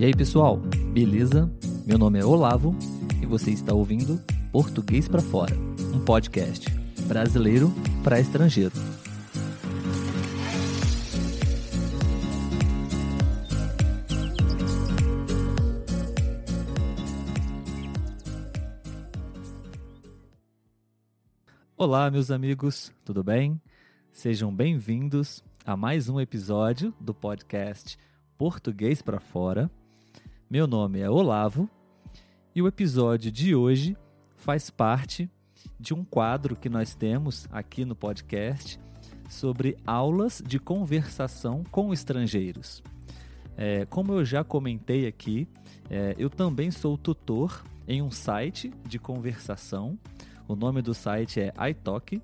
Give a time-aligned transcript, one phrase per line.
[0.00, 0.56] E aí, pessoal,
[0.94, 1.52] beleza?
[1.86, 2.74] Meu nome é Olavo
[3.20, 4.18] e você está ouvindo
[4.50, 5.54] Português para Fora,
[5.94, 6.70] um podcast
[7.06, 7.70] brasileiro
[8.02, 8.72] para estrangeiro.
[21.76, 23.60] Olá, meus amigos, tudo bem?
[24.10, 27.98] Sejam bem-vindos a mais um episódio do podcast
[28.38, 29.70] Português para Fora.
[30.52, 31.70] Meu nome é Olavo
[32.52, 33.96] e o episódio de hoje
[34.34, 35.30] faz parte
[35.78, 38.76] de um quadro que nós temos aqui no podcast
[39.28, 42.82] sobre aulas de conversação com estrangeiros.
[43.56, 45.46] É, como eu já comentei aqui,
[45.88, 49.96] é, eu também sou tutor em um site de conversação.
[50.48, 52.20] O nome do site é iTalk.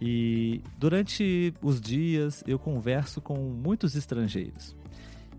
[0.00, 4.76] E durante os dias eu converso com muitos estrangeiros.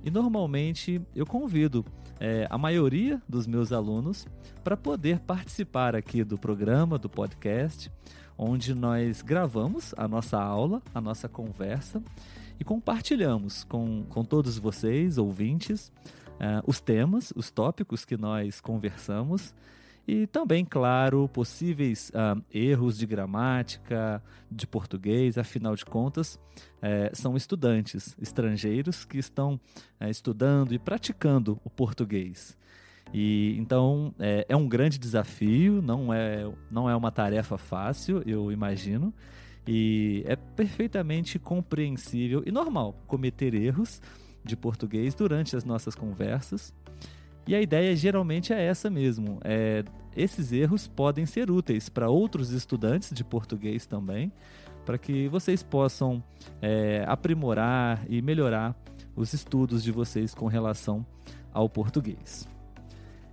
[0.04, 1.86] E normalmente eu convido
[2.22, 4.28] é, a maioria dos meus alunos
[4.64, 7.92] para poder participar aqui do programa, do podcast,
[8.38, 12.02] onde nós gravamos a nossa aula, a nossa conversa
[12.60, 15.92] e compartilhamos com, com todos vocês, ouvintes,
[16.36, 19.52] uh, os temas, os tópicos que nós conversamos
[20.08, 24.22] e também, claro, possíveis uh, erros de gramática,
[24.52, 29.60] de português, afinal de contas, uh, são estudantes estrangeiros que estão
[30.00, 32.58] uh, estudando e praticando o português.
[33.14, 38.52] E então é, é, um grande desafio, não é, não é uma tarefa fácil, eu
[38.52, 39.14] imagino,
[39.68, 44.02] e é perfeitamente compreensível e normal cometer erros
[44.44, 46.74] de português durante as nossas conversas.
[47.48, 49.40] E a ideia geralmente é essa mesmo.
[49.44, 49.84] É,
[50.16, 54.32] esses erros podem ser úteis para outros estudantes de português também,
[54.86, 56.24] para que vocês possam
[56.62, 58.76] é, aprimorar e melhorar
[59.16, 61.06] os estudos de vocês com relação
[61.54, 62.48] ao português.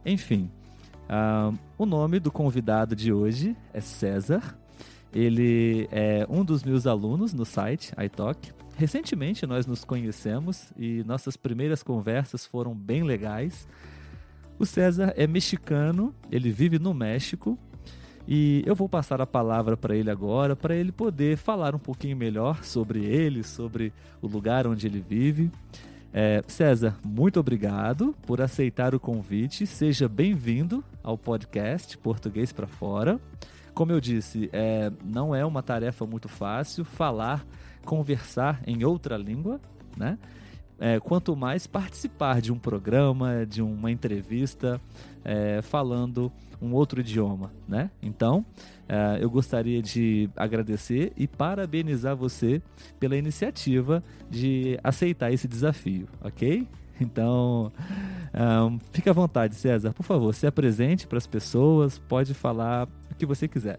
[0.04, 0.50] Enfim,
[1.04, 4.58] uh, o nome do convidado de hoje é César.
[5.12, 8.52] Ele é um dos meus alunos no site iTalk.
[8.76, 13.66] Recentemente nós nos conhecemos e nossas primeiras conversas foram bem legais.
[14.58, 17.56] O César é mexicano, ele vive no México
[18.26, 22.16] e eu vou passar a palavra para ele agora, para ele poder falar um pouquinho
[22.16, 25.50] melhor sobre ele, sobre o lugar onde ele vive.
[26.12, 29.64] É, César, muito obrigado por aceitar o convite.
[29.64, 33.20] Seja bem-vindo ao podcast Português para Fora.
[33.72, 37.46] Como eu disse, é, não é uma tarefa muito fácil falar,
[37.84, 39.60] conversar em outra língua,
[39.96, 40.18] né?
[40.78, 44.80] É, quanto mais participar de um programa, de uma entrevista,
[45.24, 46.30] é, falando
[46.60, 47.90] um outro idioma, né?
[48.02, 48.44] Então,
[48.88, 52.62] é, eu gostaria de agradecer e parabenizar você
[52.98, 56.66] pela iniciativa de aceitar esse desafio, ok?
[57.00, 57.72] Então,
[58.34, 59.92] um, fique à vontade, César.
[59.92, 63.78] Por favor, se apresente para as pessoas, pode falar o que você quiser.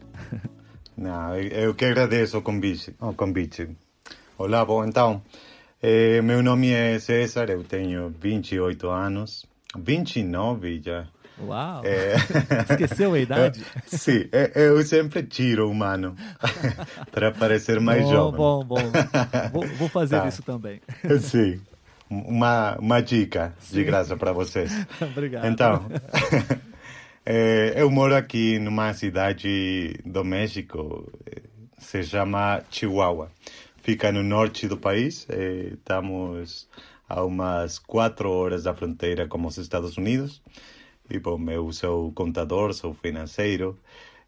[0.95, 2.95] Não, eu que agradeço o convite.
[2.99, 3.69] O convite.
[4.37, 5.21] Olá, bom, então,
[5.81, 9.45] é, meu nome é César, eu tenho 28 anos,
[9.77, 11.07] 29 já.
[11.41, 11.81] Uau!
[11.85, 12.15] É...
[12.69, 13.63] Esqueceu a idade?
[13.87, 16.17] Sim, é, eu sempre tiro o mano
[17.11, 18.37] para parecer mais bom, jovem.
[18.37, 18.91] Bom, bom,
[19.53, 20.27] vou, vou fazer tá.
[20.27, 20.81] isso também.
[21.21, 21.61] Sim,
[22.09, 23.77] uma, uma dica Sim.
[23.77, 24.85] de graça para vocês.
[25.01, 25.45] Obrigado.
[25.45, 25.85] Então,
[27.25, 31.09] é, eu moro aqui numa cidade do México,
[31.77, 33.31] se chama Chihuahua
[33.81, 35.25] fica no norte do país.
[35.29, 36.67] Eh, estamos
[37.07, 40.41] a umas quatro horas da fronteira com os Estados Unidos.
[41.09, 43.77] E, bom, eu sou contador, sou financeiro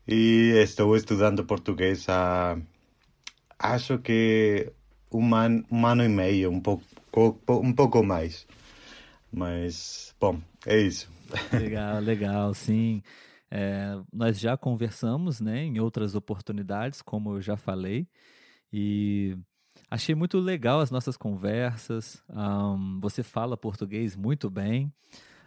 [0.08, 2.58] e estou estudando português há,
[3.60, 4.72] acho que
[5.12, 6.84] um ano, um ano e meio, um pouco,
[7.50, 8.48] um pouco mais.
[9.32, 11.10] Mas, bom, é isso.
[11.54, 13.02] Legal, legal, sim.
[13.50, 18.08] É, nós já conversamos né, em outras oportunidades, como eu já falei,
[18.72, 19.38] e
[19.90, 22.24] achei muito legal as nossas conversas.
[22.30, 24.92] Um, você fala português muito bem.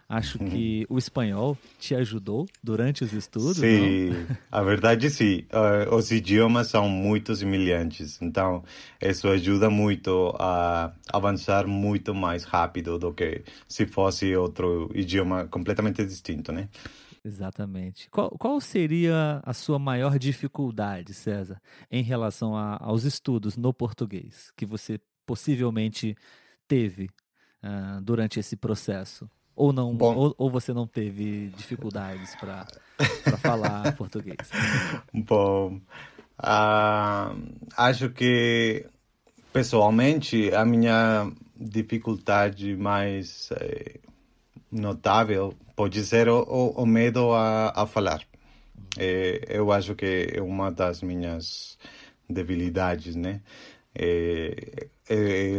[0.07, 3.57] Acho que o espanhol te ajudou durante os estudos.
[3.57, 4.37] Sim, não?
[4.51, 5.45] a verdade sim.
[5.51, 8.63] Uh, os idiomas são muito semelhantes, então
[9.01, 16.05] isso ajuda muito a avançar muito mais rápido do que se fosse outro idioma completamente
[16.05, 16.69] distinto, né?
[17.25, 18.07] Exatamente.
[18.11, 24.51] Qual, qual seria a sua maior dificuldade, César, em relação a, aos estudos no português
[24.55, 26.15] que você possivelmente
[26.67, 27.09] teve
[27.63, 29.27] uh, durante esse processo?
[29.55, 32.67] Ou não, ou, ou, você não teve dificuldades para
[33.37, 34.51] falar português?
[35.11, 35.77] Bom,
[36.39, 37.41] uh,
[37.75, 38.85] acho que
[39.51, 43.99] pessoalmente a minha dificuldade mais eh,
[44.75, 48.21] notável pode ser o, o, o medo a, a falar.
[48.97, 51.77] É, eu acho que é uma das minhas
[52.29, 53.41] debilidades, né?
[53.93, 55.51] É, é,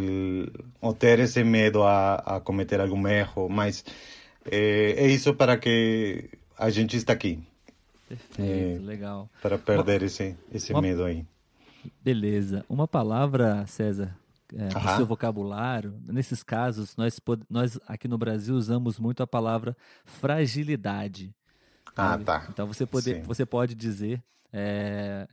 [0.81, 3.85] o ter esse medo a, a cometer algum erro, mas
[4.51, 7.41] é, é isso para que a gente está aqui.
[8.09, 9.29] Perfeito, legal.
[9.43, 11.25] Para perder uma, esse, esse uma, medo aí.
[12.05, 12.65] Beleza.
[12.69, 14.17] Uma palavra, César,
[14.55, 19.77] é, no seu vocabulário, nesses casos, nós, nós aqui no Brasil usamos muito a palavra
[20.05, 21.35] fragilidade.
[21.97, 22.25] Ah, sabe?
[22.25, 22.47] tá.
[22.51, 24.23] Então você pode, você pode dizer,
[24.53, 25.27] é,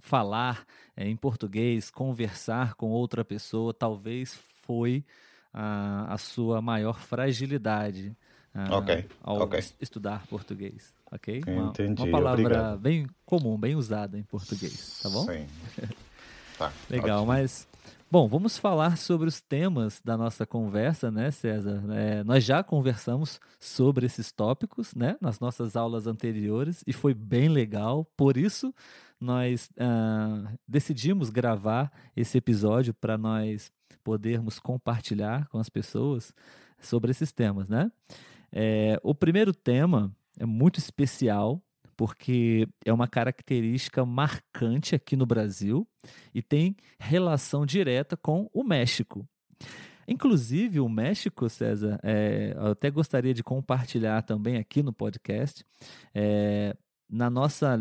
[0.00, 0.64] falar
[0.96, 5.04] é, em português, conversar com outra pessoa, talvez foi
[5.52, 8.16] a, a sua maior fragilidade
[8.70, 9.06] okay.
[9.22, 9.60] ao okay.
[9.80, 10.94] estudar português.
[11.10, 11.42] Ok?
[11.46, 12.02] Uma, Entendi.
[12.02, 12.78] uma palavra Obrigado.
[12.78, 15.26] bem comum, bem usada em português, tá bom?
[15.26, 15.46] Sim.
[16.58, 17.26] Tá, Legal, ótimo.
[17.28, 17.68] mas
[18.10, 21.84] Bom, vamos falar sobre os temas da nossa conversa, né, César?
[21.90, 27.50] É, nós já conversamos sobre esses tópicos, né, nas nossas aulas anteriores e foi bem
[27.50, 28.06] legal.
[28.16, 28.74] Por isso,
[29.20, 33.70] nós uh, decidimos gravar esse episódio para nós
[34.02, 36.32] podermos compartilhar com as pessoas
[36.80, 37.92] sobre esses temas, né?
[38.50, 40.10] É, o primeiro tema
[40.40, 41.60] é muito especial
[41.98, 45.84] porque é uma característica marcante aqui no Brasil
[46.32, 49.28] e tem relação direta com o México.
[50.06, 55.66] Inclusive, o México, César, é, eu até gostaria de compartilhar também aqui no podcast,
[56.14, 56.72] é,
[57.10, 57.76] na nossa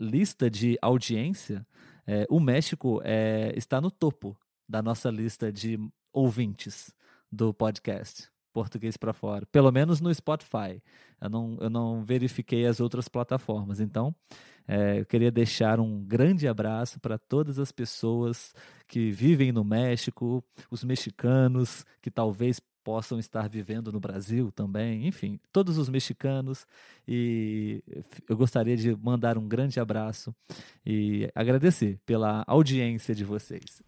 [0.00, 1.66] lista de audiência,
[2.06, 4.34] é, o México é, está no topo
[4.66, 5.78] da nossa lista de
[6.10, 6.90] ouvintes
[7.30, 10.82] do podcast português para fora, pelo menos no Spotify.
[11.20, 13.78] Eu não, eu não verifiquei as outras plataformas.
[13.78, 14.12] Então,
[14.66, 18.52] é, eu queria deixar um grande abraço para todas as pessoas
[18.88, 25.38] que vivem no México, os mexicanos que talvez possam estar vivendo no Brasil também, enfim,
[25.52, 26.66] todos os mexicanos.
[27.06, 27.80] E
[28.28, 30.34] eu gostaria de mandar um grande abraço
[30.84, 33.84] e agradecer pela audiência de vocês.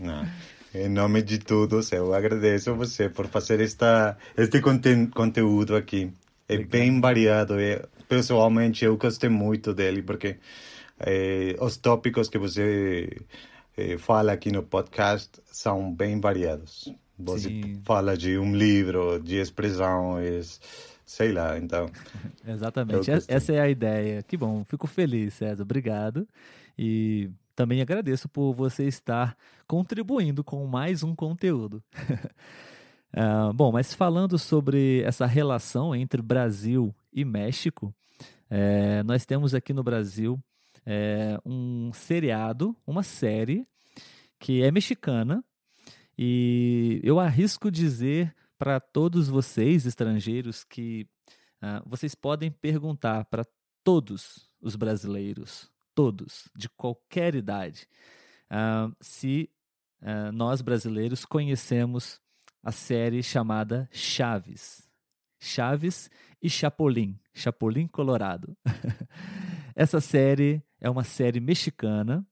[0.00, 0.24] Não.
[0.80, 6.12] Em nome de todos, eu agradeço você por fazer esta, este conte conteúdo aqui.
[6.48, 6.70] É Legal.
[6.70, 7.60] bem variado.
[7.60, 10.36] e pessoalmente, eu gostei muito dele, porque
[11.00, 13.10] é, os tópicos que você
[13.76, 16.94] é, fala aqui no podcast são bem variados.
[17.18, 17.80] Você Sim.
[17.84, 20.60] fala de um livro, de expressões,
[21.08, 21.86] sei lá, então.
[22.46, 24.22] Exatamente, essa é a ideia.
[24.22, 25.62] Que bom, fico feliz, César.
[25.62, 26.28] Obrigado.
[26.78, 29.34] E também agradeço por você estar
[29.66, 31.82] contribuindo com mais um conteúdo.
[33.16, 37.92] uh, bom, mas falando sobre essa relação entre Brasil e México,
[38.50, 40.38] é, nós temos aqui no Brasil
[40.84, 43.66] é, um seriado, uma série
[44.38, 45.42] que é mexicana
[46.18, 51.08] e eu arrisco dizer para todos vocês estrangeiros que
[51.62, 53.46] uh, vocês podem perguntar para
[53.84, 57.88] todos os brasileiros todos, de qualquer idade,
[58.50, 59.50] uh, se
[60.02, 62.20] uh, nós brasileiros conhecemos
[62.62, 64.88] a série chamada Chaves.
[65.40, 66.10] Chaves
[66.42, 68.56] e Chapolin, Chapolin Colorado.
[69.74, 72.26] essa série é uma série mexicana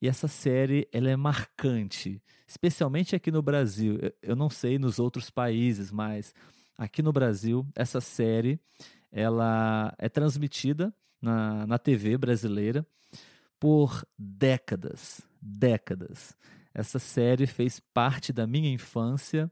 [0.00, 3.98] e essa série ela é marcante, especialmente aqui no Brasil.
[4.22, 6.34] Eu não sei nos outros países, mas
[6.76, 8.58] aqui no Brasil essa série
[9.12, 12.86] ela é transmitida na, na TV brasileira
[13.58, 15.20] por décadas.
[15.40, 16.36] Décadas.
[16.72, 19.50] Essa série fez parte da minha infância,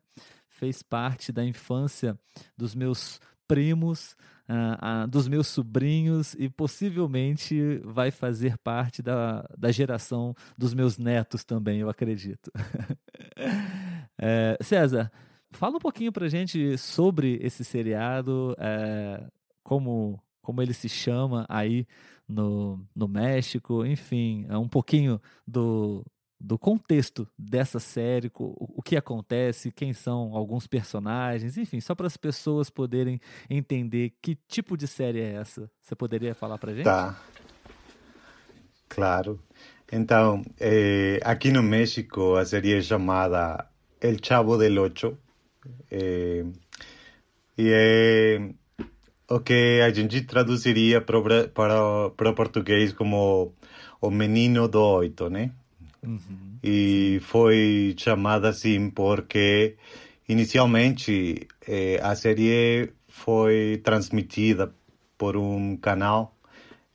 [0.49, 2.19] fez parte da infância
[2.57, 4.15] dos meus primos,
[4.49, 10.99] uh, uh, dos meus sobrinhos e possivelmente vai fazer parte da, da geração dos meus
[10.99, 12.53] netos também, eu acredito.
[14.17, 15.11] é, César,
[15.51, 19.27] fala um pouquinho pra gente sobre esse seriado, é,
[19.65, 21.87] como como ele se chama aí
[22.27, 26.03] no, no México, enfim, é um pouquinho do,
[26.41, 32.17] do contexto dessa série, o, que acontece, quem são alguns personagens, enfim, só para as
[32.17, 35.69] pessoas poderem entender que tipo de série é essa.
[35.83, 36.85] Você poderia falar para gente?
[36.85, 37.21] Tá.
[38.89, 39.41] Claro.
[39.91, 43.69] Então, eh, aqui no México a série é chamada
[44.01, 45.19] El Chavo del Ocho.
[45.91, 46.45] Eh,
[47.57, 48.55] e é
[49.29, 53.53] o que a gente traduziria para, para, para português como
[54.01, 55.53] o menino do oito, né?
[56.03, 56.59] Uhum.
[56.63, 59.77] E foi chamada assim porque
[60.29, 64.73] inicialmente eh, a série foi transmitida
[65.17, 66.37] por um canal,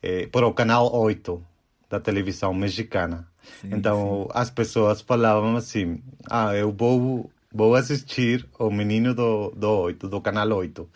[0.02, 1.42] eh, por o canal 8
[1.88, 3.28] da televisão mexicana.
[3.60, 4.28] Sim, então sim.
[4.34, 10.20] as pessoas falavam assim: ah, eu vou vou assistir O Menino do, do 8, do
[10.20, 10.88] Canal 8.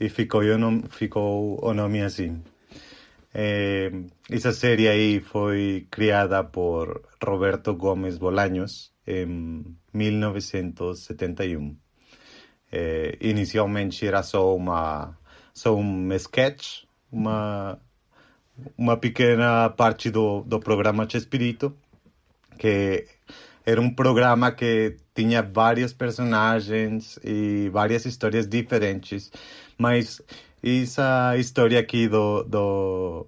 [0.00, 0.42] E ficou,
[0.90, 2.42] ficou o nome assim.
[3.36, 3.90] É,
[4.30, 11.76] essa série aí foi criada por Roberto Gomes Bolaños em 1971.
[12.70, 15.18] É, inicialmente era só uma
[15.52, 17.80] só um sketch, uma
[18.78, 21.76] uma pequena parte do, do programa Chespirito,
[22.56, 23.04] que
[23.66, 29.32] era um programa que tinha vários personagens e várias histórias diferentes,
[29.76, 30.22] mas
[30.64, 33.26] essa história aqui do, do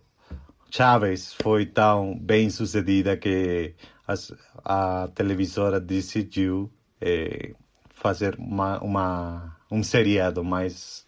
[0.71, 3.75] Chaves foi tão bem sucedida que
[4.07, 4.33] as,
[4.65, 7.53] a televisora decidiu eh,
[7.91, 11.07] fazer uma, uma, um seriado mais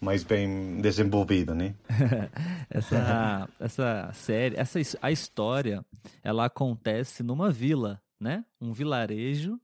[0.00, 1.76] mais bem desenvolvido, né?
[2.68, 5.84] essa, essa série, essa a história,
[6.24, 8.44] ela acontece numa vila, né?
[8.60, 9.60] Um vilarejo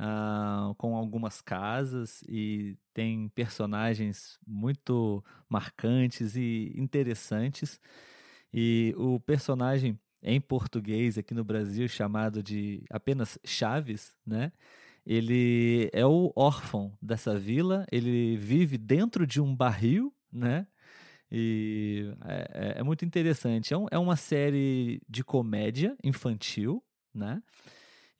[0.00, 7.78] uh, com algumas casas e tem personagens muito marcantes e interessantes.
[8.52, 14.52] E o personagem em português aqui no Brasil chamado de apenas Chaves, né?
[15.06, 20.66] Ele é o órfão dessa vila, ele vive dentro de um barril, né?
[21.32, 23.72] E é, é, é muito interessante.
[23.72, 27.42] É, um, é uma série de comédia infantil, né?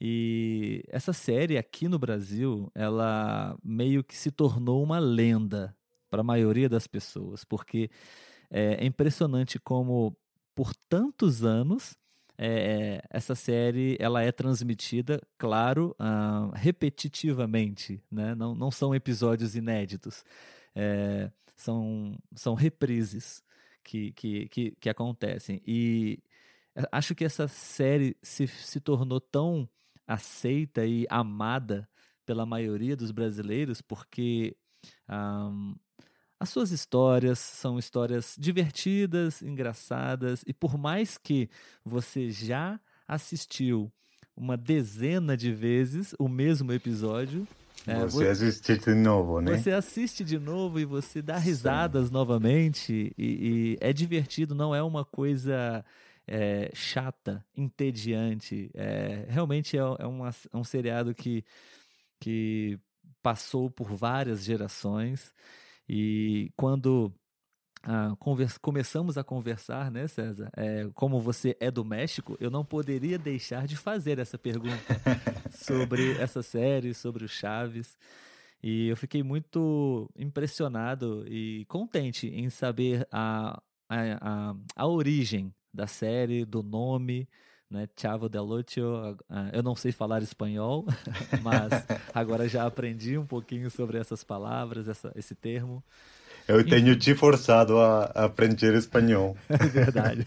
[0.01, 5.77] E essa série aqui no Brasil, ela meio que se tornou uma lenda
[6.09, 7.91] para a maioria das pessoas, porque
[8.51, 10.17] é impressionante como
[10.55, 11.97] por tantos anos
[12.43, 18.35] é, essa série ela é transmitida, claro, uh, repetitivamente, né?
[18.35, 20.25] não, não são episódios inéditos,
[20.75, 23.45] é, são, são reprises
[23.85, 25.61] que, que, que, que, acontecem.
[25.67, 26.23] E
[26.91, 29.69] acho que essa série se, se tornou tão
[30.11, 31.89] aceita e amada
[32.27, 34.57] pela maioria dos brasileiros porque
[35.09, 35.75] um,
[36.39, 41.49] as suas histórias são histórias divertidas, engraçadas, e por mais que
[41.85, 43.93] você já assistiu
[44.35, 47.47] uma dezena de vezes o mesmo episódio.
[47.87, 49.57] É, você assiste de novo, né?
[49.57, 52.13] Você assiste de novo e você dá risadas Sim.
[52.13, 55.85] novamente, e, e, é divertido, não é uma coisa
[56.31, 58.71] é, chata, entediante.
[58.75, 61.45] É, realmente é, é, uma, é um seriado que,
[62.21, 62.79] que
[63.21, 65.35] passou por várias gerações.
[65.89, 67.13] E quando
[67.83, 68.15] ah,
[68.61, 70.51] começamos a conversar, né, César?
[70.57, 74.77] É, como você é do México, eu não poderia deixar de fazer essa pergunta
[75.51, 77.99] sobre essa série, sobre o Chaves.
[78.63, 85.87] E eu fiquei muito impressionado e contente em saber a, a, a, a origem da
[85.87, 87.29] série, do nome,
[87.71, 87.89] né?
[87.97, 88.81] Chavo del Ocho.
[89.53, 90.85] Eu não sei falar espanhol,
[91.43, 95.83] mas agora já aprendi um pouquinho sobre essas palavras, essa, esse termo.
[96.49, 96.71] Eu Enfim.
[96.71, 99.37] tenho te forçado a, aprender espanhol.
[99.49, 100.27] É verdade.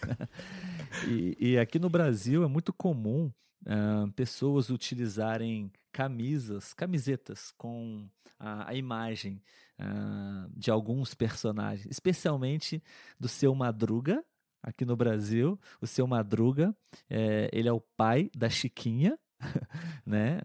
[1.07, 3.31] E, e, aqui no Brasil é muito comum
[3.65, 8.07] uh, pessoas utilizarem camisas, camisetas com
[8.39, 9.41] a, a imagem
[9.79, 12.81] uh, de alguns personagens, especialmente
[13.19, 14.23] do seu Madruga,
[14.63, 16.73] aqui no Brasil, o seu Madruga,
[17.09, 19.19] é, ele é o pai da Chiquinha,
[20.05, 20.39] né?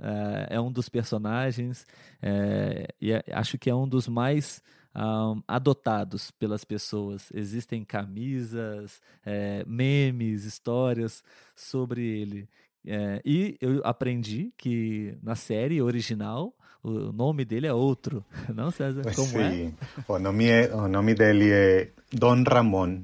[0.50, 1.86] É, é um dos personagens
[2.20, 4.60] é, e acho que é um dos mais
[4.94, 7.30] um, adotados pelas pessoas.
[7.32, 11.22] Existem camisas, é, memes, histórias
[11.54, 12.48] sobre ele.
[12.86, 19.02] É, e eu aprendi que na série original o nome dele é outro, não César?
[19.14, 19.74] Como Sim.
[20.08, 20.12] é?
[20.12, 23.02] O nome, é, o nome dele é Don Ramon.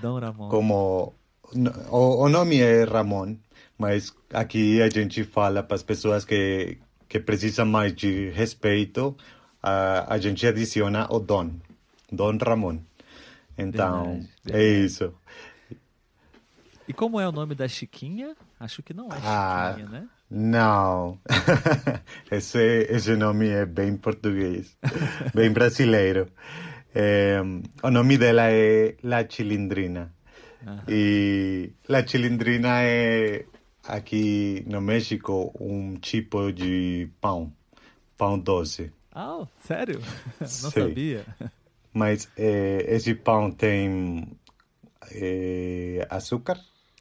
[0.00, 0.48] Dom Ramon.
[0.48, 1.14] Como
[1.90, 3.36] o, o nome é Ramon,
[3.78, 9.16] mas aqui a gente fala para as pessoas que, que precisam mais de respeito,
[9.62, 11.50] a, a gente adiciona o Dom,
[12.10, 12.78] Dom Ramon.
[13.56, 14.64] Então, verdade, é verdade.
[14.64, 15.14] é isso.
[16.88, 18.34] E como é o nome da Chiquinha?
[18.58, 20.08] Acho que não é ah, Chiquinha, né?
[20.30, 21.18] Não,
[22.30, 24.76] esse, esse nome é bem português,
[25.34, 26.26] bem brasileiro.
[26.94, 27.40] É,
[27.82, 30.12] o nome dela é La Chilindrina.
[30.66, 30.78] Uhum.
[30.88, 33.46] E La Chilindrina é,
[33.84, 37.52] aqui no México, um tipo de pão.
[38.16, 38.92] Pão doce.
[39.10, 40.00] Ah, oh, sério?
[40.40, 40.70] Não Sim.
[40.70, 41.24] sabia.
[41.92, 44.28] Mas é, esse pão tem
[45.10, 46.58] é, açúcar.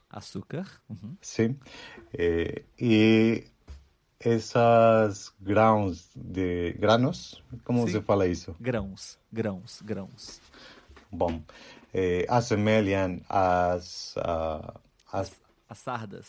[0.09, 0.65] Açúcar?
[0.89, 1.15] Uhum.
[1.21, 1.57] Sim.
[2.13, 3.45] É, e
[4.23, 7.93] essas grãos de granos, como Sim.
[7.93, 8.55] se fala isso?
[8.59, 10.41] Grãos, grãos, grãos.
[11.11, 11.41] Bom,
[11.93, 14.79] eh, assemelham as, uh,
[15.11, 15.31] as
[15.71, 16.27] as sardas.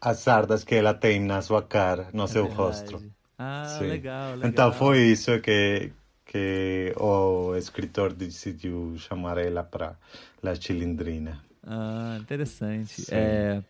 [0.00, 2.56] As sardas que ela tem na sua cara, no é seu verdade.
[2.56, 3.02] rosto.
[3.38, 3.88] Ah, Sim.
[3.88, 4.48] legal, legal.
[4.50, 5.92] Então foi isso que,
[6.24, 9.98] que o escritor decidiu chamar ela para
[10.42, 11.44] La Chilindrina.
[11.62, 13.04] Ah, interessante.
[13.10, 13.62] É,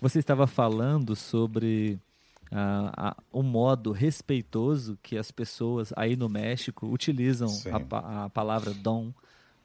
[0.00, 1.98] você estava falando sobre
[2.56, 7.48] a- o modo respeitoso que as pessoas aí no México utilizam
[7.90, 9.12] a, a palavra dom,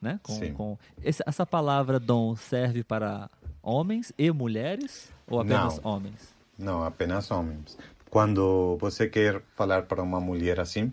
[0.02, 0.20] né?
[0.24, 3.30] Com, com- esse- essa palavra dom serve para
[3.62, 5.92] homens e mulheres ou apenas Não.
[5.92, 6.34] homens?
[6.58, 7.78] Não, apenas homens.
[8.10, 10.92] Quando você quer falar para uma mulher assim,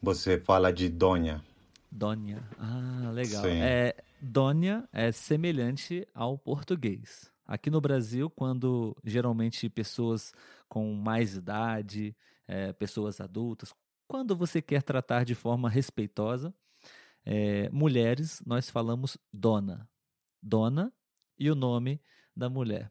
[0.00, 1.42] você fala de dona.
[1.90, 2.42] Dona.
[2.58, 3.42] Ah, legal.
[3.42, 3.60] Sim.
[3.60, 7.30] É, dona é semelhante ao português.
[7.46, 10.32] Aqui no Brasil, quando geralmente pessoas
[10.74, 12.16] com mais idade,
[12.48, 13.72] é, pessoas adultas,
[14.08, 16.52] quando você quer tratar de forma respeitosa,
[17.24, 19.88] é, mulheres, nós falamos dona.
[20.42, 20.92] Dona
[21.38, 22.02] e o nome
[22.34, 22.90] da mulher.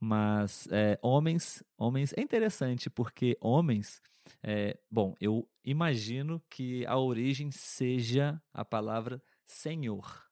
[0.00, 4.00] Mas é, homens, homens é interessante porque homens,
[4.42, 10.24] é, bom, eu imagino que a origem seja a palavra senhor.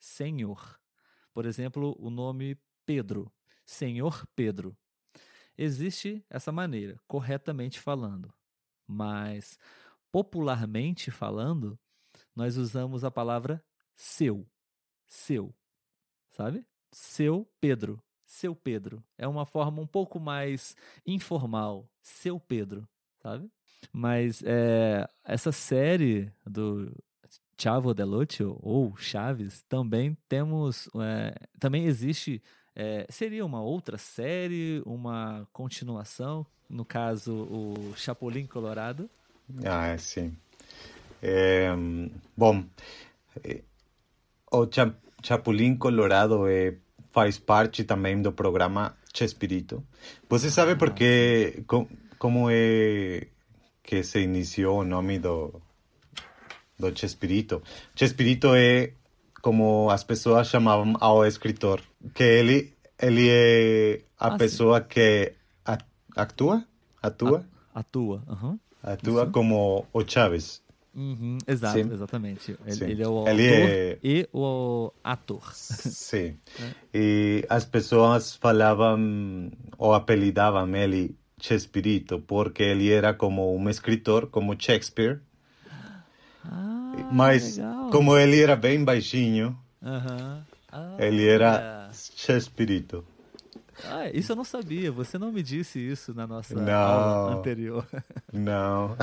[0.00, 0.80] Senhor.
[1.34, 3.30] Por exemplo, o nome Pedro.
[3.66, 4.74] Senhor Pedro.
[5.58, 8.32] Existe essa maneira, corretamente falando.
[8.86, 9.58] Mas,
[10.12, 11.78] popularmente falando,
[12.34, 13.62] nós usamos a palavra
[13.96, 14.46] seu.
[15.06, 15.52] Seu.
[16.30, 16.64] Sabe?
[16.92, 18.00] Seu Pedro.
[18.24, 19.02] Seu Pedro.
[19.16, 21.90] É uma forma um pouco mais informal.
[22.00, 22.88] Seu Pedro.
[23.20, 23.50] Sabe?
[23.92, 26.94] Mas é, essa série do
[27.60, 30.88] Chavo del Ocho, ou Chaves, também temos.
[30.94, 32.40] é, também existe.
[32.78, 39.10] É, seria uma outra série, uma continuação, no caso, o Chapolin Colorado.
[39.64, 40.36] Ah, sim.
[41.20, 41.70] É,
[42.36, 42.64] bom,
[43.42, 43.62] eh,
[44.52, 44.94] o Cha-
[45.24, 46.76] Chapulín Colorado é,
[47.10, 49.82] faz parte também do programa Chespirito.
[50.28, 53.26] Você sabe por que, com- como é
[53.82, 55.60] que se iniciou o nome do,
[56.78, 57.60] do Chespirito?
[57.96, 58.92] Chespirito é
[59.42, 61.80] como as pessoas chamavam ao escritor,
[62.14, 64.38] que ele, ele é a Ah, sim.
[64.38, 65.32] pessoa que
[66.16, 66.64] atua,
[67.02, 68.22] atua, Atua.
[68.28, 68.58] aham.
[68.82, 69.32] atua Isso.
[69.32, 70.62] como o Chaves.
[70.94, 71.92] Uhum, exato, Sim.
[71.92, 72.56] exatamente.
[72.66, 72.84] Ele, Sim.
[72.86, 75.52] ele é o Ele é- e o ator.
[75.54, 76.36] Sim.
[76.58, 76.74] Né?
[76.94, 84.56] E as pessoas falavam ou apelidavam ele Chespirito porque ele era como um escritor, como
[84.60, 85.20] Shakespeare.
[86.44, 87.90] Ah, Mas legal.
[87.92, 90.42] como ele era bem baixinho, Aham.
[90.72, 91.77] Ah, ele era.
[92.16, 93.04] Chespirito.
[93.84, 94.90] Ah, isso eu não sabia.
[94.90, 96.72] Você não me disse isso na nossa Não.
[96.72, 97.86] aula anterior.
[98.32, 98.96] Não.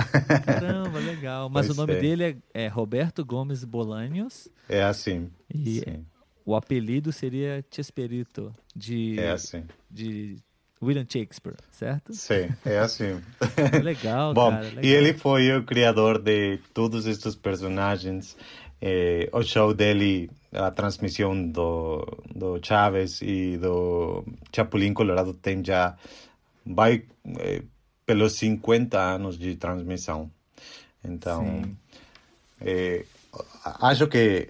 [0.45, 1.49] Caramba, legal.
[1.49, 1.99] Mas Pois o nome é.
[2.01, 5.29] dele é, é Roberto Gomes Bolanhos É assim.
[5.53, 6.05] e Sim.
[6.45, 9.63] o apelido seria Chespirito, de, É assim.
[9.89, 10.35] de
[10.83, 12.13] William Shakespeare, certo?
[12.13, 13.21] Sim, é assim.
[13.81, 14.63] Legal, Bom, cara.
[14.67, 14.83] Legal.
[14.83, 18.35] e ele foi o criador de todos estes personagens.
[18.81, 25.97] Eh, o show dele, a transmissão do, do Chaves e do Chapulín Colorado tem já
[26.65, 27.03] vai
[27.39, 27.63] eh,
[28.05, 30.31] pelos 50 anos de transmissão.
[31.03, 31.61] Então,
[32.61, 33.05] eh,
[33.63, 34.49] acho que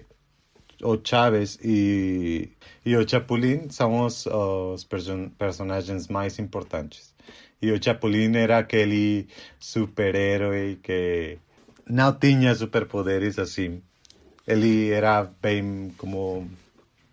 [0.82, 2.50] o Chaves e,
[2.84, 7.14] e o Chapulín são os, os person- personagens mais importantes.
[7.60, 9.26] E o Chapulín era aquele
[9.58, 11.38] super-herói que
[11.88, 13.82] não tinha superpoderes assim.
[14.46, 16.48] Ele era bem como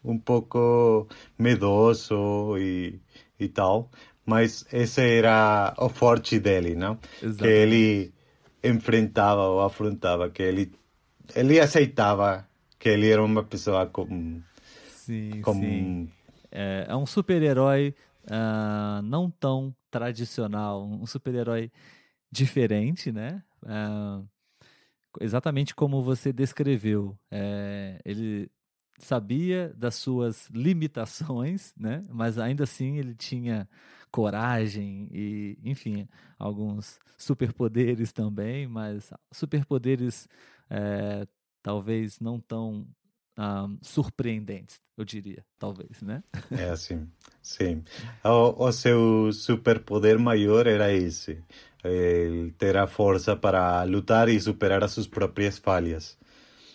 [0.04, 3.00] um pouco medoso e,
[3.39, 3.89] e tal.
[4.26, 6.96] Mas esse era o forte dele, não?
[6.96, 7.58] Que Exatamente.
[7.58, 8.13] ele
[8.63, 10.72] enfrentava ou afrontava, que ele,
[11.36, 12.48] ele aceitava
[12.80, 14.41] que ele era uma pessoa com...
[14.88, 16.10] Sim, com sim.
[16.50, 17.93] É, é um super-herói
[18.30, 21.72] ah, não tão tradicional, um super-herói
[22.32, 23.43] diferente, né?
[23.65, 24.22] Ah,
[25.19, 27.17] exatamente como você descreveu.
[27.32, 28.52] É, ele
[28.99, 32.06] sabia das suas limitações, né?
[32.10, 33.67] Mas ainda assim ele tinha
[34.12, 40.28] coragem e, enfim, alguns superpoderes também, mas superpoderes
[40.69, 41.28] é,
[41.63, 42.88] talvez não tão
[43.38, 46.24] ah, surpreendentes, eu diria, talvez, né?
[46.52, 47.08] É assim,
[47.41, 47.84] sim.
[48.24, 51.39] O, o seu superpoder maior era esse.
[51.84, 56.17] Ele ter a força para lutar e superar as suas próprias falhas.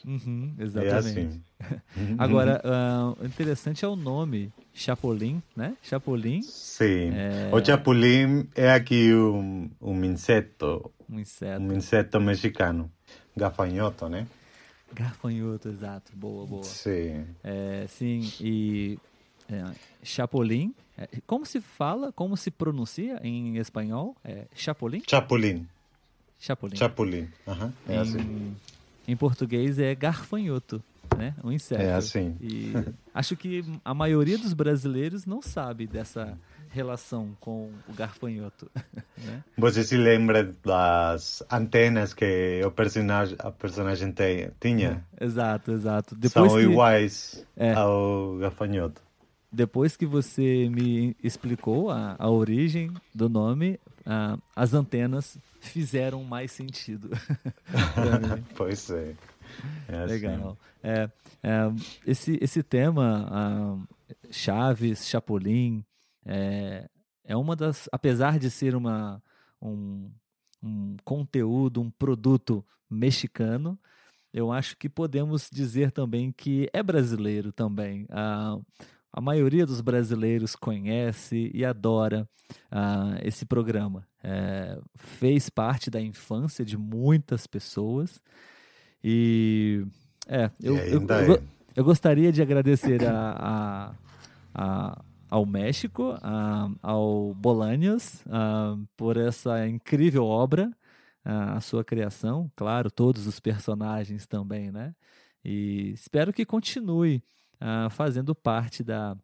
[0.05, 1.01] Uhum, É exatamente.
[1.01, 1.43] assim.
[2.19, 2.63] Agora,
[3.21, 5.77] o interessante é o nome, Chapolin, né?
[5.83, 7.11] Chapolin, Sim.
[7.15, 7.51] É.
[7.53, 11.63] O Chapulín é aqui um, um inseto, um inseto.
[11.63, 12.91] um inseto mexicano.
[13.37, 14.27] Gafanhoto, né?
[14.93, 16.13] Garfanhoto, exato.
[16.15, 16.63] Boa, boa.
[16.63, 17.27] Sim.
[17.45, 18.99] É, sim, e
[19.51, 19.65] é,
[20.03, 24.17] Chapolin, é, como se fala, como se pronuncia em espanhol?
[24.25, 25.03] É Chapolin?
[25.09, 25.67] Chapolin.
[26.77, 28.57] Chapolin, uhum, é em, assim.
[29.09, 30.83] Em português é garfanhoto,
[31.17, 31.35] né?
[31.43, 31.83] Um inseto.
[31.83, 32.37] É assim.
[32.41, 32.73] E
[33.13, 36.39] acho que a maioria dos brasileiros não sabe dessa
[36.71, 38.71] relação com o garfanhoto.
[39.19, 39.43] Né?
[39.57, 44.15] Você se lembra das antenas que o personagem, a personagem
[44.61, 45.05] tinha?
[45.21, 46.15] Exato, exato.
[46.15, 49.03] Depois São que, iguais é, ao garfanhoto.
[49.51, 56.53] Depois que você me explicou a, a origem do nome, uh, as antenas fizeram mais
[56.53, 57.11] sentido.
[58.55, 59.15] pois é.
[59.89, 60.15] é assim.
[60.15, 60.57] Legal.
[60.81, 61.11] É,
[61.43, 61.73] é,
[62.07, 63.79] esse, esse tema,
[64.31, 65.85] Chaves, Chapolin,
[66.29, 66.89] é,
[67.25, 67.89] é uma das.
[67.91, 69.23] Apesar de ser uma,
[69.61, 70.11] um,
[70.63, 73.79] um conteúdo, um produto mexicano,
[74.33, 78.07] eu acho que podemos dizer também que é brasileiro também.
[78.11, 78.59] A,
[79.13, 82.29] a maioria dos brasileiros conhece e adora
[82.71, 84.07] uh, esse programa.
[84.23, 88.21] É, fez parte da infância de muitas pessoas
[89.03, 89.87] e
[90.27, 91.43] é, eu, eu, eu, eu,
[91.77, 93.95] eu, gostaria de agradecer a,
[94.55, 100.71] a, a ao México, uh, ao Bolanias, uh, por essa incrível obra,
[101.25, 104.95] a sua criação, claro, todos os personagens também, né?
[105.45, 107.23] E espero que continue
[107.91, 109.15] fazendo parte da,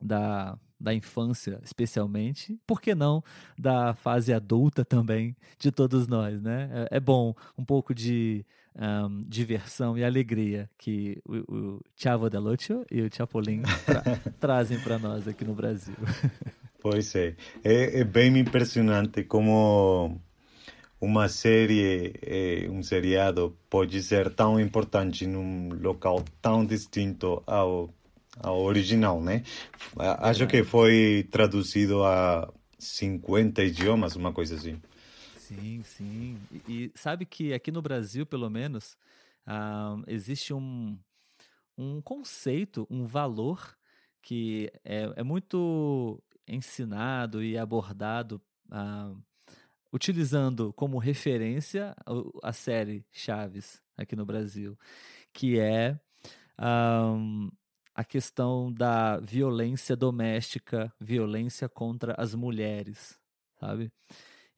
[0.00, 3.24] da, da infância, especialmente, por que não
[3.58, 6.70] da fase adulta também de todos nós, né?
[6.90, 8.44] É, é bom um pouco de
[8.76, 12.28] um, diversão e alegria que o, o Chavo
[12.90, 14.02] e o Chapolin tra
[14.38, 15.94] trazem para nós aqui no Brasil.
[16.80, 17.34] Pois é.
[17.64, 20.20] é, é bem impressionante como
[21.00, 27.90] uma série, é, um seriado pode ser tão importante num local tão distinto ao,
[28.40, 29.42] ao original, né?
[30.18, 34.80] Acho que foi traduzido a 50 idiomas, uma coisa assim.
[35.36, 36.38] Sim, sim.
[36.50, 38.96] E, e sabe que aqui no Brasil, pelo menos,
[39.46, 40.98] uh, existe um,
[41.76, 43.76] um conceito, um valor
[44.22, 49.22] que é, é muito ensinado e abordado uh,
[49.92, 54.78] utilizando como referência a, a, série Chaves aqui no Brasil,
[55.32, 55.98] que é
[56.58, 57.50] um,
[57.94, 63.16] a questão da violência doméstica, violência contra as mulheres,
[63.60, 63.92] sabe?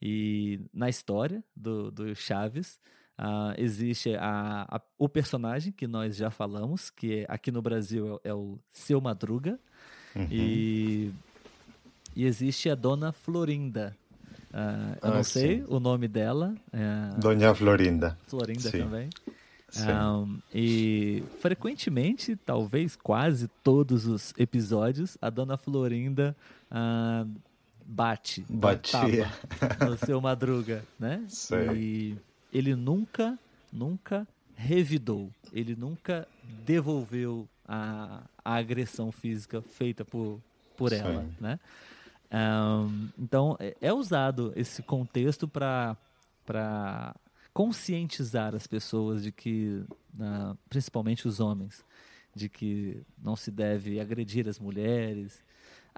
[0.01, 2.79] E na história do, do Chaves,
[3.19, 8.31] uh, existe a, a, o personagem que nós já falamos, que aqui no Brasil é,
[8.31, 9.59] é o Seu Madruga,
[10.15, 10.29] uhum.
[10.31, 11.13] e,
[12.15, 13.97] e existe a Dona Florinda.
[14.51, 15.65] Uh, eu ah, não sei sim.
[15.69, 16.55] o nome dela.
[16.73, 18.19] Uh, Dona Florinda.
[18.27, 18.79] Florinda sim.
[18.79, 19.11] também.
[19.85, 26.37] Um, e frequentemente, talvez quase todos os episódios, a Dona Florinda
[26.71, 27.29] uh,
[27.85, 29.31] bate, batia
[29.87, 31.25] no seu Madruga, né?
[31.29, 31.69] Sei.
[31.69, 32.17] E
[32.53, 33.39] ele nunca,
[33.73, 36.27] nunca revidou, ele nunca
[36.65, 40.41] devolveu a, a agressão física feita por,
[40.77, 41.59] por ela, né?
[42.33, 45.97] Um, então é, é usado esse contexto para
[46.47, 47.15] para
[47.57, 49.83] conscientizar as pessoas de que,
[50.21, 51.83] uh, principalmente os homens,
[52.35, 55.43] de que não se deve agredir as mulheres,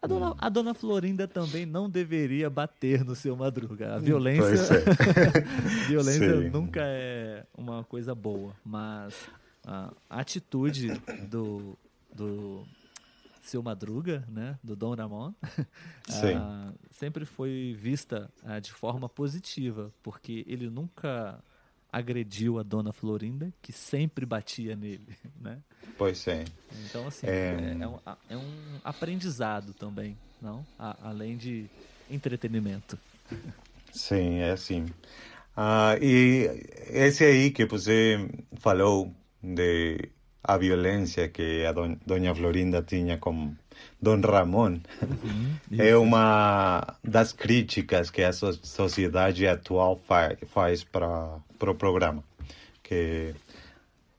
[0.00, 3.96] a dona, a dona Florinda também não deveria bater no seu Madruga.
[3.96, 5.40] A violência, é.
[5.88, 9.28] violência nunca é uma coisa boa, mas
[9.66, 10.92] a atitude
[11.28, 11.76] do,
[12.14, 12.64] do
[13.42, 20.44] seu Madruga, né, do Dom Ramon, uh, sempre foi vista uh, de forma positiva, porque
[20.46, 21.42] ele nunca
[21.90, 25.58] agrediu a dona Florinda, que sempre batia nele, né?
[25.96, 26.44] Pois é.
[26.84, 27.98] Então, assim, é, é, é, um,
[28.30, 30.64] é um, aprendizado também, não?
[30.78, 31.66] A, além de
[32.10, 32.98] entretenimento.
[33.92, 34.86] Sim, é assim.
[35.56, 36.48] Ah, e
[36.88, 40.10] esse aí que você falou de
[40.42, 43.54] a violência que a don, Dona Florinda tinha com
[44.00, 50.84] Dom Ramon uhum, é uma das críticas que a sociedade atual faz, faz
[51.58, 52.22] para o pro programa,
[52.82, 53.34] que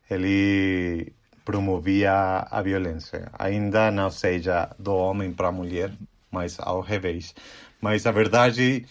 [0.09, 1.13] ele
[1.45, 2.11] promovia
[2.49, 5.91] a violência, ainda não seja do homem para a mulher,
[6.29, 7.33] mas ao revés.
[7.81, 8.85] Mas a verdade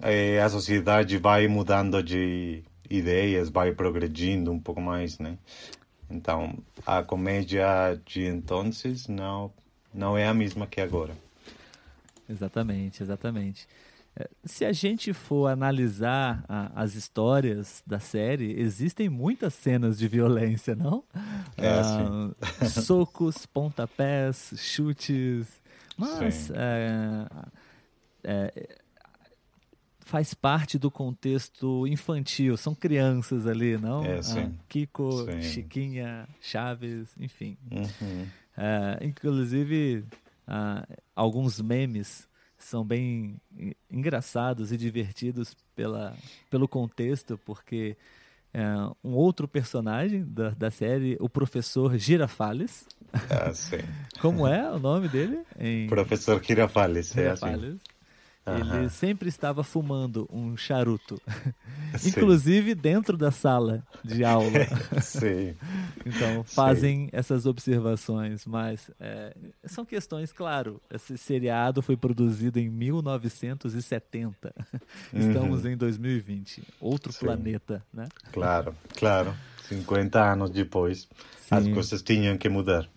[0.00, 5.36] é a sociedade vai mudando de ideias, vai progredindo um pouco mais, né?
[6.10, 8.70] Então, a comédia de então
[9.08, 9.52] não,
[9.92, 11.14] não é a mesma que agora.
[12.28, 13.66] Exatamente, exatamente.
[14.44, 20.74] Se a gente for analisar a, as histórias da série, existem muitas cenas de violência,
[20.74, 21.04] não?
[21.56, 25.60] É, ah, socos, pontapés, chutes.
[25.96, 27.26] Mas é,
[28.24, 28.78] é,
[30.00, 34.04] faz parte do contexto infantil, são crianças ali, não?
[34.04, 34.20] É.
[34.20, 35.42] Ah, Kiko, Sim.
[35.42, 37.58] Chiquinha, Chaves, enfim.
[37.70, 38.26] Uhum.
[38.56, 40.04] É, inclusive,
[40.46, 42.26] ah, alguns memes
[42.58, 46.14] são bem en- engraçados e divertidos pela,
[46.50, 47.96] pelo contexto, porque
[48.52, 48.64] é,
[49.04, 52.86] um outro personagem da, da série, o professor Girafales,
[53.30, 53.78] Ah, sim.
[54.20, 55.40] como é o nome dele?
[55.58, 57.78] Em Professor Girafales, é assim.
[58.56, 61.20] Ele sempre estava fumando um charuto,
[61.98, 62.08] Sim.
[62.10, 64.50] inclusive dentro da sala de aula.
[65.02, 65.54] Sim.
[66.04, 69.34] Então fazem essas observações, mas é,
[69.64, 70.80] são questões, claro.
[70.90, 74.54] Esse seriado foi produzido em 1970.
[75.12, 77.12] Estamos em 2020, outro Uhum.
[77.12, 77.26] Sim.
[77.26, 78.06] planeta, né?
[78.32, 79.34] Claro, claro.
[79.68, 81.08] 50 anos depois,
[81.50, 81.74] as Sim.
[81.74, 82.88] coisas tinham que mudar.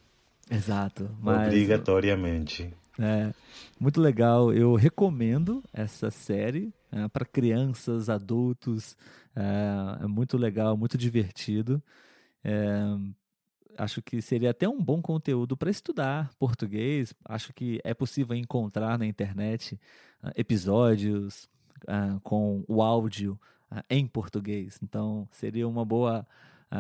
[0.50, 1.10] Exato.
[1.22, 2.74] Mas, Obrigatoriamente.
[3.00, 3.32] É,
[3.80, 4.54] muito legal.
[4.54, 6.74] Eu recomendo essa série
[7.14, 8.98] para crianças, adultos.
[9.36, 11.82] É, é muito legal, muito divertido.
[12.44, 12.82] É,
[13.78, 17.14] acho que seria até um bom conteúdo para estudar português.
[17.26, 19.80] Acho que é possível encontrar na internet
[20.22, 21.50] ah, episódios
[21.88, 24.80] ah, com o áudio ah, em português.
[24.82, 26.26] Então, seria uma boa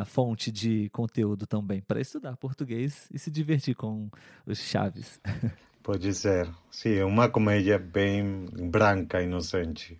[0.06, 4.10] fonte de conteúdo também para estudar português e se divertir com
[4.46, 5.20] os chaves.
[5.84, 6.50] Pode ser.
[6.70, 10.00] Sim, é uma comédia bem branca, inocente.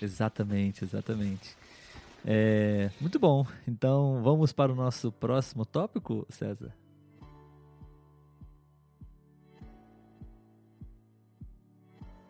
[0.00, 1.56] Exatamente, exatamente.
[2.24, 3.46] É, muito bom.
[3.66, 6.74] Então, vamos para o nosso próximo tópico, César?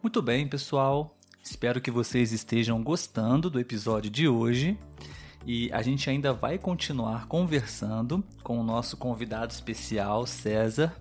[0.03, 1.17] Muito bem, pessoal.
[1.43, 4.79] Espero que vocês estejam gostando do episódio de hoje.
[5.45, 10.95] E a gente ainda vai continuar conversando com o nosso convidado especial, César.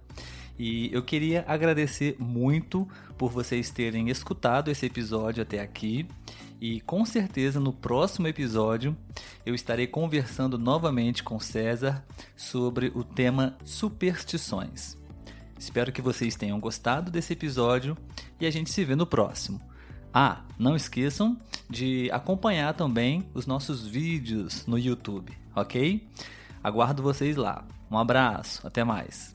[0.58, 2.88] E eu queria agradecer muito
[3.18, 6.08] por vocês terem escutado esse episódio até aqui.
[6.62, 8.96] E com certeza no próximo episódio
[9.46, 12.04] eu estarei conversando novamente com César
[12.36, 14.98] sobre o tema superstições.
[15.60, 17.98] Espero que vocês tenham gostado desse episódio
[18.40, 19.62] e a gente se vê no próximo.
[20.14, 21.38] Ah, não esqueçam
[21.70, 26.08] de acompanhar também os nossos vídeos no YouTube, ok?
[26.64, 27.66] Aguardo vocês lá.
[27.92, 29.35] Um abraço, até mais.